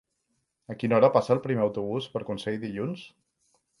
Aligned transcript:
A 0.73 0.77
quina 0.83 0.95
hora 0.99 1.11
passa 1.17 1.33
el 1.35 1.43
primer 1.45 1.65
autobús 1.67 2.07
per 2.15 2.23
Consell 2.31 2.59
dilluns? 2.65 3.05